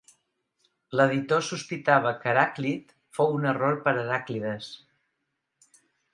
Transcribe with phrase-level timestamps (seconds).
[0.99, 4.73] L'editor sospitava que Heràclit fou un error per Heràclides.